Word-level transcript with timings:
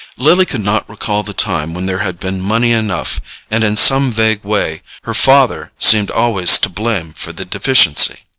Lily 0.17 0.47
could 0.47 0.63
not 0.65 0.89
recall 0.89 1.21
the 1.21 1.31
time 1.31 1.75
when 1.75 1.85
there 1.85 1.99
had 1.99 2.19
been 2.19 2.41
money 2.41 2.71
enough, 2.71 3.21
and 3.51 3.63
in 3.63 3.75
some 3.77 4.11
vague 4.11 4.43
way 4.43 4.81
her 5.03 5.13
father 5.13 5.71
seemed 5.77 6.09
always 6.09 6.57
to 6.57 6.69
blame 6.69 7.13
for 7.13 7.31
the 7.31 7.45
deficiency. 7.45 8.21